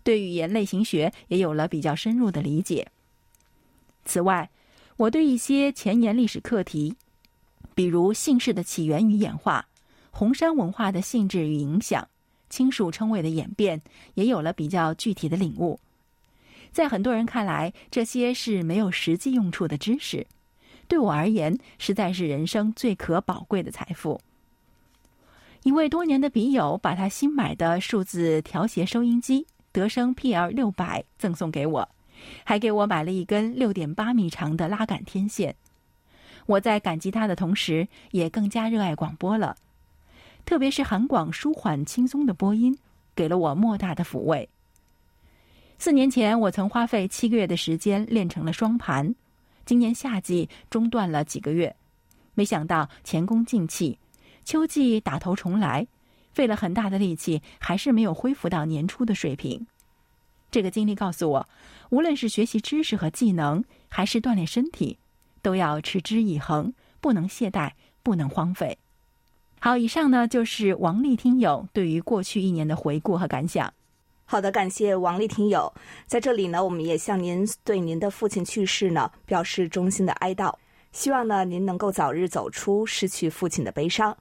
[0.03, 2.87] 对语言类型学也有了比较深入的理解。
[4.05, 4.49] 此外，
[4.97, 6.97] 我对一些前沿历史课题，
[7.75, 9.67] 比如姓氏的起源与演化、
[10.11, 12.09] 红山文化的性质与影响、
[12.49, 13.83] 亲属称谓的演变，
[14.15, 15.79] 也有了比较具体的领悟。
[16.73, 20.27] 在很多人看来，这些是没有实际用处的知识，
[20.89, 24.19] 对我而言，实在是人生最可宝贵的财富。
[25.63, 31.87] 一位多年的笔友把他新买的数字调谐收音机德声 PL 六百赠送给我。
[32.45, 35.55] 还给我买了一根六点八米长的拉杆天线。
[36.47, 39.57] 我在感激他的同时，也更加热爱广播了。
[40.45, 42.79] 特别是韩广舒缓轻松的播音，
[43.17, 44.49] 给了我莫大的抚慰。
[45.79, 49.15] 四年前，我曾花费七个月的时间练成了双盘。
[49.65, 51.75] 今年夏季中断了几个月，
[52.35, 53.99] 没想到前功尽弃，
[54.45, 55.87] 秋季打头重来，
[56.33, 59.67] 费了很大的力气，还是没有恢复到年初的水平。
[60.57, 61.49] 这个经历告诉我，
[61.91, 64.97] 无论是学习知识和技能，还是锻炼身体，
[65.43, 68.79] 都要持之以恒，不能懈怠，不能荒废。
[69.61, 73.71] 好，以上呢就是王丽听友对于过去一年的回顾和感想。
[74.25, 75.71] 好的，感谢王丽听友，
[76.07, 80.55] 在这里呢，我们也向您对您的父亲去世呢表示衷心的哀悼，
[80.91, 84.17] 希望呢您能够早日走出失去父亲的悲伤。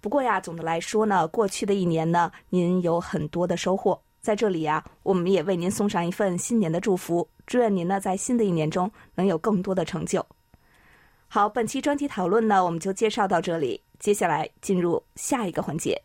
[0.00, 10.24] 不过呀，总的来说呢，过去的一年呢，您有很多的收获，在这里呀，我们也为您送上一份新年的祝福，祝愿您呢在新的一年中能有更多的成就。
[11.28, 16.00] 好，本期专题讨论呢，我们就介绍到这里，接下来进入下一个环节。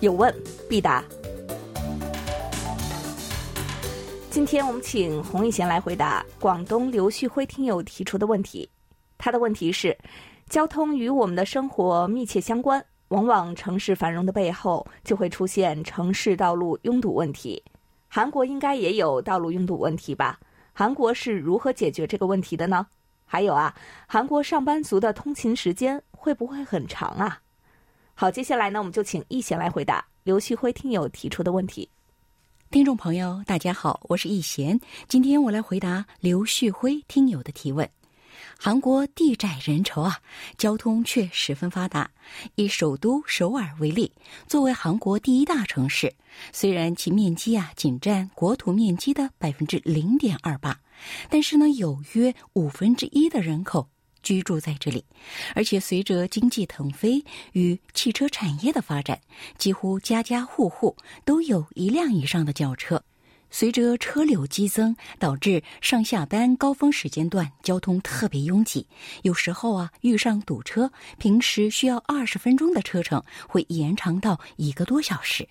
[0.00, 0.34] 有问
[0.70, 1.04] 必答。
[4.30, 8.68] 今天我们请洪一贤来回答广东刘旭辉听友提出的问题。
[9.18, 9.96] 他的问题是：
[10.48, 17.60] 交通与我们的生活密切相关，往往城市繁荣的背后就会出现城市道路拥堵问题。
[18.06, 20.38] 韩国应该也有道路拥堵问题吧？
[20.72, 22.86] 韩国是如何解决这个问题的呢？
[23.24, 23.74] 还有啊，
[24.06, 27.40] 韩国上班族的通勤时间会不会很长啊？
[28.14, 31.90] 好，接下来呢，我们就请易贤来回答刘旭辉听友提出的问题。
[32.70, 37.90] 听众朋友，大家好，我是易贤，今天我来回答刘旭辉听友的提问。
[38.56, 40.20] 韩国地窄人稠啊，
[40.56, 42.08] 交通却十分发达。
[42.54, 44.12] 以首都首尔为例，
[44.46, 46.14] 作为韩国第一大城市，
[46.52, 50.78] 虽然其面积啊仅占国土面积的百分之零点二八，
[51.28, 53.88] 但是呢，有约五分之一的人口。
[54.22, 55.04] 居住在这里，
[55.54, 59.20] 而且随着经济腾飞与汽车产业的发展，
[59.58, 63.02] 几乎家家户户都有一辆以上的轿车。
[63.52, 68.86] 随着车流激增，导致上下班高峰时间段交通特别拥挤，
[69.22, 75.48] 有时候啊遇上堵车，平时需要二十分钟的车程会延长到一个多小时。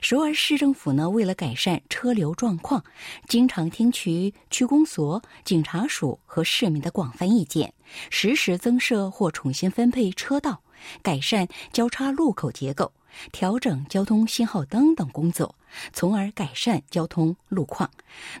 [0.00, 2.84] 首尔市政府呢，为了改善车流状况，
[3.28, 7.72] 经常听取区公所、警察署和市民的广泛意见，
[8.10, 10.62] 实时增设或重新分配车道，
[11.02, 12.92] 改善交叉路口结构，
[13.32, 15.54] 调整交通信号灯等工作，
[15.92, 17.90] 从而改善交通路况。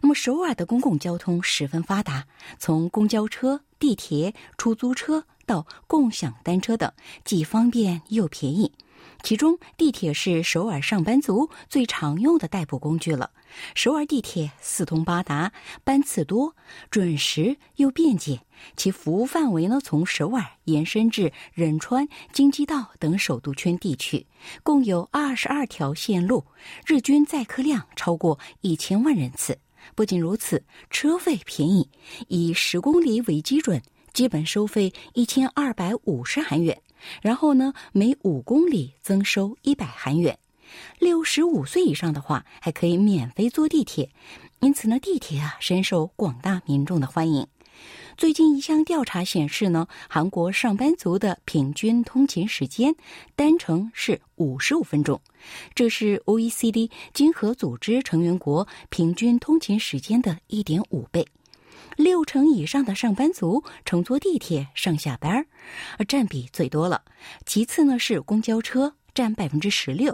[0.02, 2.26] 那么，首尔的公共交通十分发达，
[2.58, 6.92] 从公交车、地铁、出租车到共享单车等，
[7.24, 8.72] 既方便又便宜。
[9.24, 13.30] 其中，地铁是首尔上班族最常用的代步工具了。
[13.74, 15.50] 首尔地铁四通八达，
[15.82, 16.54] 班次多，
[16.90, 18.38] 准时又便捷。
[18.76, 24.26] 其服务范围呢，从首尔延伸至仁川、京畿道等首都圈地区，
[24.62, 26.44] 共有二十二条线路，
[26.84, 29.58] 日均载客量超过一千万人次。
[29.94, 31.88] 不仅如此，车费便宜，
[32.28, 33.80] 以十公里为基准，
[34.12, 36.78] 基本收费一千二百五十韩元。
[37.22, 40.38] 然后呢，每五公里增收一百韩元。
[40.98, 44.10] 六十五岁以上的话，还可以免费坐地铁。
[44.60, 47.46] 因此呢，地铁啊深受广大民众的欢迎。
[48.16, 52.94] 最近一项调查显示呢，韩国上班族的平均通勤时间
[53.34, 55.20] 单程是五十五分钟，
[55.74, 61.26] 这是 OECD 经合组织成员国平均通勤时间的一点五倍。
[61.96, 67.02] 六成以上的上班族乘坐地铁上下班儿，占比最多了。
[67.46, 70.12] 其次呢是公交车，占百分之十六；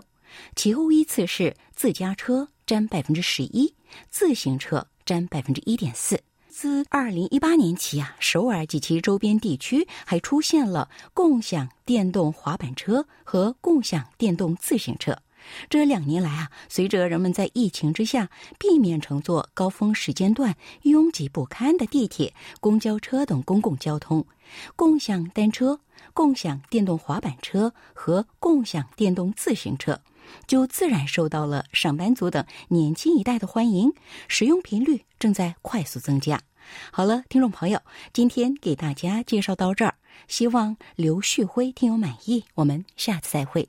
[0.55, 3.73] 其后依次是自家车，占百分之十一；
[4.11, 6.21] 自行车占百分之一点四。
[6.49, 15.17] 自二零一八年起啊，首尔及其周边地区还出现了共享电动滑板车和共享电动自行车。
[15.69, 24.27] 这两年来啊，随着人们在疫情之下避免乘坐高峰时间段拥挤不堪的地铁、公交车等公共交通，
[24.77, 25.81] 共享单车、
[26.13, 30.01] 共享电动滑板车和共享电动自行车，
[30.47, 33.93] 就自然受到了上班族等年轻一代的欢迎，
[34.29, 36.41] 使用频率正在快速增加。
[36.93, 37.81] 好了，听众朋友，
[38.13, 39.95] 今天给大家介绍到这儿，
[40.29, 43.69] 希望刘旭辉听友满意，我们下次再会。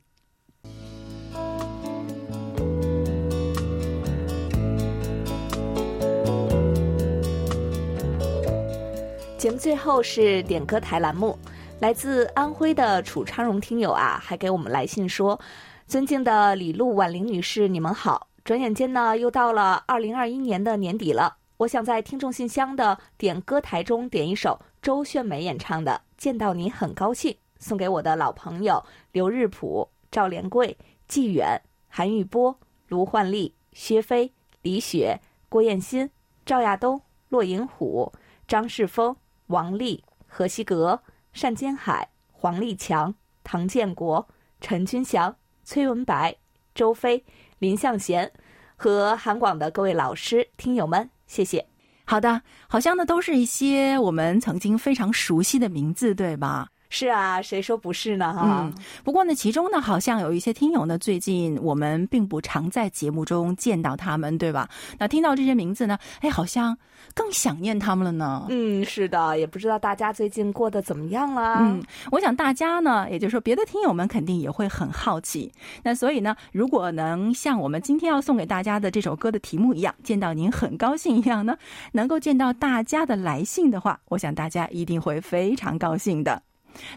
[9.41, 11.35] 节目最后是点歌台栏目，
[11.79, 15.41] 来自安徽的楚昌荣听友啊，还给我们来信说
[15.87, 18.27] ：“尊敬的李璐、婉玲女士，你们好！
[18.43, 21.37] 转眼间呢，又到了二零二一年的年底了。
[21.57, 30.77] 我想在听众信箱的点歌台中点一首周炫美演唱的《见到你很高兴》，送给我的老朋友刘日普、赵连贵、
[31.07, 32.55] 纪远、韩玉波、
[32.89, 34.31] 卢焕丽、薛飞、
[34.61, 35.19] 李雪、
[35.49, 36.11] 郭艳新、
[36.45, 38.13] 赵亚东、骆银虎、
[38.47, 39.15] 张世峰。”
[39.51, 40.99] 王丽、何西格、
[41.39, 44.25] 单坚海、黄立强、唐建国、
[44.61, 46.35] 陈军祥、崔文白、
[46.73, 47.23] 周飞、
[47.59, 48.31] 林向贤
[48.77, 51.67] 和韩广的各位老师、听友们，谢谢。
[52.05, 56.69] 好的，好像呢都是一些我们曾经非常熟悉的名字，对吧？
[56.93, 58.33] 是啊，谁说不是呢？
[58.33, 64.67] 哈，嗯，不过呢，其中呢，好像有一些听友呢，最近我们并不常在节目中见到他们，对吧？
[64.99, 66.77] 那听到这些名字呢，哎，好像
[67.15, 68.45] 更想念他们了呢。
[68.49, 71.59] 嗯，是的，也不知道大家最近过得怎么样了。
[71.61, 71.81] 嗯，
[72.11, 75.49] 我想大家呢，也就是说，别的听友们肯定也会很好奇。
[75.83, 81.57] 那所以呢，如果能像我们今天要送给大家的这首歌的题目一样，见到您很高兴一样呢，
[81.93, 86.41] 能够见到大家的来信的话，我想大家一定会非常高兴的。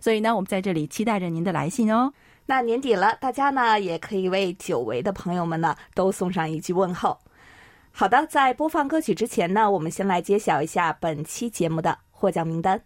[0.00, 2.12] 所以呢，我们在这里期待着您的来信哦。
[2.46, 7.18] 那年底了，大家呢也可以为久违的朋友们呢都送上一句问候。
[7.90, 12.82] 好的，在播放歌曲之前呢，我们先来揭晓一下本期节目的获奖名单。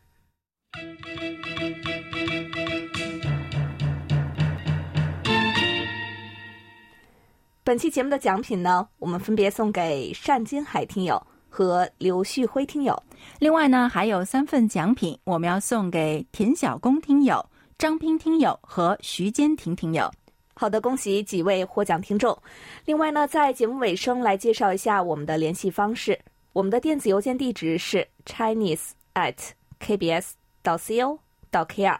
[7.64, 13.02] 本期节目的奖品呢，我们分别送给单金海听友和刘旭辉听友。
[13.38, 17.44] 另外呢，还有三份奖品，我们要送给田小工听友、
[17.78, 20.10] 张斌听友和徐坚婷听友。
[20.54, 22.36] 好的，恭喜几位获奖听众。
[22.84, 26.18] 另外呢，在节目尾声来介绍一下我们的联系方式。
[26.52, 29.36] 我们的电子邮件地址是 chinese at
[29.78, 30.30] kbs
[30.62, 31.18] 到 co
[31.50, 31.96] 到 kr。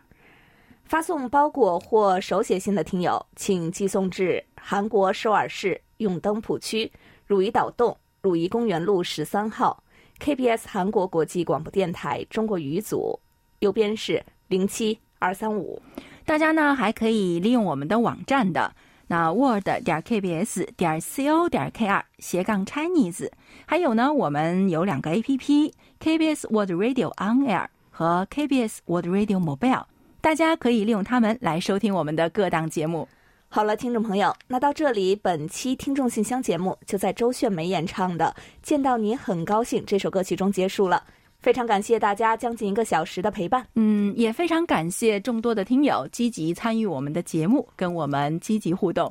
[0.84, 6.90] 发送包裹或手写信的听友，请寄送至韩国首尔市永登浦区
[7.26, 9.80] 汝矣岛洞汝矣公园路十三号
[10.20, 13.18] KBS 韩国国际广播电台中国语组，
[13.60, 15.80] 邮编是零七二三五。
[16.24, 18.74] 大家呢还可以利用我们的网站的
[19.06, 23.30] 那 word 点 kbs 点 co 点 kr 斜杠 Chinese，
[23.64, 29.84] 还有呢我们有两个 APP，KBS Word Radio On Air 和 KBS Word Radio Mobile。
[30.20, 33.08] 大家可以利用它们来收听我们的各档节目。
[33.51, 38.26] 好了，听众朋友，那到这里，本期听众信箱节目就在周炫梅演唱的
[38.62, 41.03] 《见到你很高兴》这首歌曲中结束了。
[41.40, 43.66] 非常感谢大家将近一个小时的陪伴。
[43.74, 49.11] 嗯，也非常感谢众多的听友积极参与我们的节目，跟我们积极互动。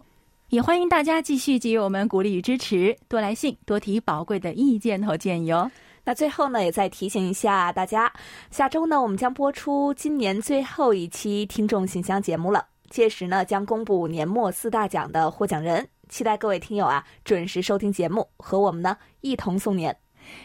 [0.49, 5.69] 也欢迎大家继续给予我们鼓励与支持，多来信，多提宝贵的意见和建议哦。
[6.05, 8.13] 那最后呢，也再提醒一下大家，
[8.51, 12.63] 下周呢，我们将播出今年最后一期听众信箱节目了。
[12.89, 19.95] 届时呢，将公布年末四大奖的获奖人，期待各位听友啊准时收听节目，和我们呢一同送年。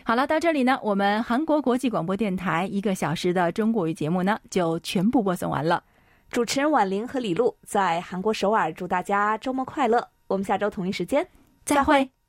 [0.04, 5.82] 好了，到这里呢，我们韩国国际广播电台一个小时的中国语节目呢，就全部播送完了。
[6.30, 10.08] 主持人婉玲和李璐在韩国首尔，祝大家周末快乐。
[10.28, 11.26] 我们下周同一时间
[11.64, 12.21] 再会。